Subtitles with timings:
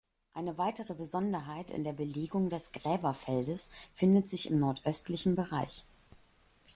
[0.33, 5.85] Eine weitere Besonderheit in der Belegung des Gräberfeldes findet sich im nordöstlichen Bereich.